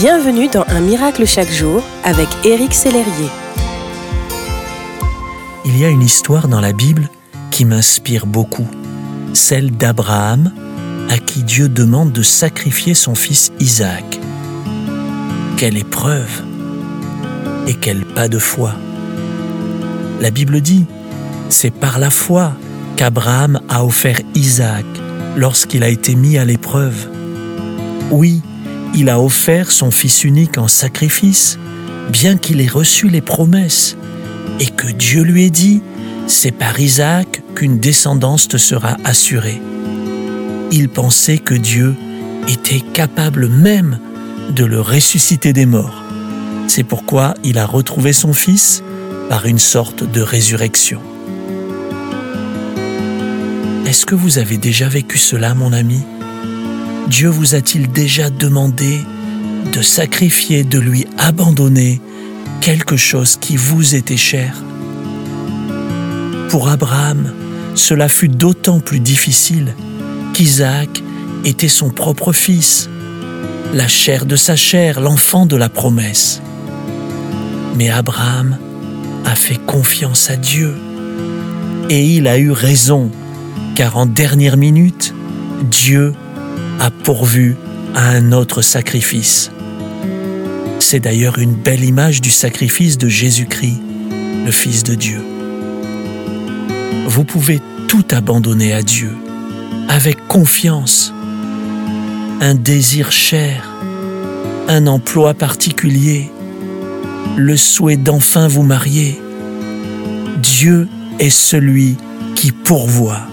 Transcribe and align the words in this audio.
Bienvenue 0.00 0.48
dans 0.48 0.64
Un 0.68 0.80
miracle 0.80 1.26
chaque 1.26 1.50
jour 1.50 1.82
avec 2.04 2.26
Éric 2.42 2.72
Sellerier. 2.72 3.28
Il 5.66 5.78
y 5.78 5.84
a 5.84 5.90
une 5.90 6.00
histoire 6.00 6.48
dans 6.48 6.62
la 6.62 6.72
Bible 6.72 7.10
qui 7.50 7.66
m'inspire 7.66 8.24
beaucoup, 8.24 8.66
celle 9.34 9.72
d'Abraham 9.72 10.54
à 11.10 11.18
qui 11.18 11.42
Dieu 11.42 11.68
demande 11.68 12.12
de 12.12 12.22
sacrifier 12.22 12.94
son 12.94 13.14
fils 13.14 13.52
Isaac. 13.60 14.18
Quelle 15.58 15.76
épreuve 15.76 16.44
et 17.66 17.74
quel 17.74 18.06
pas 18.06 18.28
de 18.28 18.38
foi. 18.38 18.72
La 20.22 20.30
Bible 20.30 20.62
dit, 20.62 20.86
c'est 21.50 21.74
par 21.74 21.98
la 21.98 22.08
foi 22.08 22.54
qu'Abraham 22.96 23.60
a 23.68 23.84
offert 23.84 24.20
Isaac 24.34 24.86
lorsqu'il 25.36 25.82
a 25.82 25.90
été 25.90 26.14
mis 26.14 26.38
à 26.38 26.46
l'épreuve. 26.46 27.06
Oui, 28.10 28.40
il 28.94 29.08
a 29.08 29.20
offert 29.20 29.70
son 29.70 29.90
Fils 29.90 30.24
unique 30.24 30.58
en 30.58 30.68
sacrifice, 30.68 31.58
bien 32.10 32.36
qu'il 32.36 32.60
ait 32.60 32.66
reçu 32.66 33.08
les 33.08 33.20
promesses, 33.20 33.96
et 34.58 34.66
que 34.66 34.88
Dieu 34.88 35.22
lui 35.22 35.44
ait 35.44 35.50
dit, 35.50 35.82
c'est 36.26 36.52
par 36.52 36.78
Isaac 36.78 37.42
qu'une 37.54 37.78
descendance 37.78 38.48
te 38.48 38.56
sera 38.56 38.96
assurée. 39.04 39.60
Il 40.72 40.88
pensait 40.88 41.38
que 41.38 41.54
Dieu 41.54 41.94
était 42.48 42.80
capable 42.80 43.48
même 43.48 43.98
de 44.50 44.64
le 44.64 44.80
ressusciter 44.80 45.52
des 45.52 45.66
morts. 45.66 46.02
C'est 46.68 46.84
pourquoi 46.84 47.34
il 47.42 47.58
a 47.58 47.66
retrouvé 47.66 48.12
son 48.12 48.32
Fils 48.32 48.82
par 49.28 49.46
une 49.46 49.58
sorte 49.58 50.04
de 50.04 50.20
résurrection. 50.20 51.00
Est-ce 53.86 54.06
que 54.06 54.14
vous 54.14 54.38
avez 54.38 54.56
déjà 54.56 54.88
vécu 54.88 55.18
cela, 55.18 55.54
mon 55.54 55.72
ami? 55.72 56.00
Dieu 57.10 57.28
vous 57.28 57.56
a-t-il 57.56 57.90
déjà 57.90 58.30
demandé 58.30 59.00
de 59.72 59.82
sacrifier, 59.82 60.62
de 60.62 60.78
lui 60.78 61.08
abandonner 61.18 62.00
quelque 62.60 62.96
chose 62.96 63.36
qui 63.36 63.56
vous 63.56 63.96
était 63.96 64.16
cher? 64.16 64.54
Pour 66.50 66.68
Abraham, 66.68 67.32
cela 67.74 68.08
fut 68.08 68.28
d'autant 68.28 68.78
plus 68.78 69.00
difficile 69.00 69.74
qu'Isaac 70.34 71.02
était 71.44 71.66
son 71.66 71.90
propre 71.90 72.32
fils, 72.32 72.88
la 73.74 73.88
chair 73.88 74.24
de 74.24 74.36
sa 74.36 74.54
chair, 74.54 75.00
l'enfant 75.00 75.46
de 75.46 75.56
la 75.56 75.68
promesse. 75.68 76.40
Mais 77.76 77.90
Abraham 77.90 78.56
a 79.24 79.34
fait 79.34 79.58
confiance 79.66 80.30
à 80.30 80.36
Dieu 80.36 80.76
et 81.88 82.06
il 82.06 82.28
a 82.28 82.38
eu 82.38 82.52
raison, 82.52 83.10
car 83.74 83.96
en 83.96 84.06
dernière 84.06 84.56
minute, 84.56 85.12
Dieu 85.68 86.12
a 86.80 86.90
pourvu 86.90 87.56
à 87.94 88.08
un 88.08 88.32
autre 88.32 88.62
sacrifice. 88.62 89.50
C'est 90.78 91.00
d'ailleurs 91.00 91.38
une 91.38 91.54
belle 91.54 91.84
image 91.84 92.20
du 92.22 92.30
sacrifice 92.30 92.96
de 92.96 93.06
Jésus-Christ, 93.06 93.80
le 94.44 94.50
Fils 94.50 94.82
de 94.82 94.94
Dieu. 94.94 95.22
Vous 97.06 97.24
pouvez 97.24 97.60
tout 97.86 98.04
abandonner 98.10 98.72
à 98.72 98.82
Dieu, 98.82 99.12
avec 99.88 100.26
confiance, 100.26 101.12
un 102.40 102.54
désir 102.54 103.12
cher, 103.12 103.68
un 104.68 104.86
emploi 104.86 105.34
particulier, 105.34 106.30
le 107.36 107.56
souhait 107.56 107.96
d'enfin 107.96 108.48
vous 108.48 108.62
marier. 108.62 109.20
Dieu 110.42 110.88
est 111.18 111.30
celui 111.30 111.96
qui 112.34 112.52
pourvoit. 112.52 113.29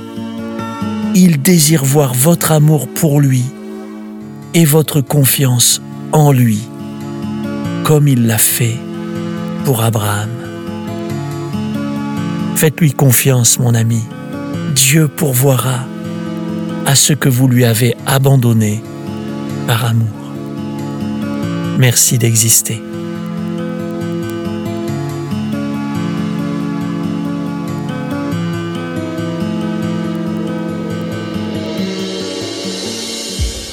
Il 1.20 1.42
désire 1.42 1.84
voir 1.84 2.14
votre 2.14 2.52
amour 2.52 2.88
pour 2.88 3.20
lui 3.20 3.44
et 4.54 4.66
votre 4.66 5.02
confiance 5.02 5.82
en 6.12 6.32
lui, 6.32 6.59
comme 7.84 8.08
il 8.08 8.28
l'a 8.28 8.38
fait 8.38 8.78
pour 9.66 9.82
Abraham. 9.82 10.30
Faites-lui 12.56 12.91
confiance, 12.91 13.58
mon 13.58 13.74
ami. 13.74 14.03
Dieu 14.75 15.08
pourvoira 15.08 15.88
à 16.86 16.94
ce 16.94 17.14
que 17.14 17.30
vous 17.30 17.47
lui 17.47 17.66
avez 17.66 17.96
abandonné 18.06 18.84
par 19.66 19.86
amour. 19.86 20.36
Merci 21.80 22.20
d'exister. 22.20 22.80